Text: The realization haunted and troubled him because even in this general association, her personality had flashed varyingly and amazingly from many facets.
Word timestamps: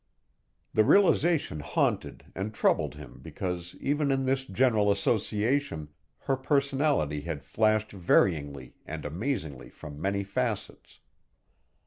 The 0.73 0.83
realization 0.83 1.59
haunted 1.59 2.25
and 2.33 2.55
troubled 2.55 2.95
him 2.95 3.19
because 3.21 3.75
even 3.79 4.09
in 4.09 4.25
this 4.25 4.45
general 4.45 4.89
association, 4.89 5.89
her 6.21 6.35
personality 6.35 7.21
had 7.21 7.43
flashed 7.43 7.91
varyingly 7.91 8.73
and 8.83 9.05
amazingly 9.05 9.69
from 9.69 10.01
many 10.01 10.23
facets. 10.23 11.01